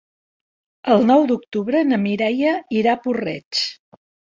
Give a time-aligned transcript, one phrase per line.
[0.95, 3.67] El nou d'octubre na Mireia irà a Puig-reig.